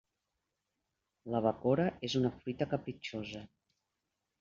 La 1.35 1.43
bacora 1.49 1.87
és 2.11 2.19
una 2.23 2.35
fruita 2.41 2.71
capritxosa. 2.77 3.49